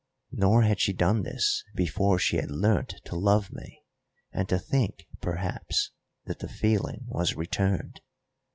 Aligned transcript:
Nor 0.31 0.63
had 0.63 0.79
she 0.79 0.93
done 0.93 1.21
this 1.21 1.63
before 1.75 2.17
she 2.17 2.37
had 2.37 2.49
learnt 2.49 2.95
to 3.05 3.15
love 3.15 3.51
me, 3.53 3.83
and 4.31 4.49
to 4.49 4.57
think, 4.57 5.05
perhaps, 5.21 5.91
that 6.25 6.39
the 6.39 6.49
feeling 6.49 7.05
was 7.07 7.35
returned. 7.35 8.01